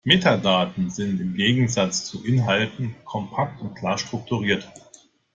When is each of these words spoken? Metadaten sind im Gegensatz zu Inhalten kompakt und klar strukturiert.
Metadaten 0.03 0.89
sind 0.89 1.21
im 1.21 1.35
Gegensatz 1.35 2.05
zu 2.05 2.25
Inhalten 2.25 2.95
kompakt 3.05 3.61
und 3.61 3.75
klar 3.75 3.99
strukturiert. 3.99 4.67